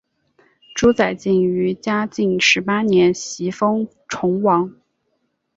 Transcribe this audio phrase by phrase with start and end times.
[0.73, 4.73] 朱载境于嘉靖十八年袭封崇王。